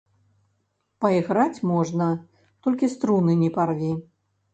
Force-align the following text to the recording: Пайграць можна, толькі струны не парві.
Пайграць 1.03 1.63
можна, 1.71 2.07
толькі 2.69 2.89
струны 2.95 3.37
не 3.43 3.51
парві. 3.59 3.91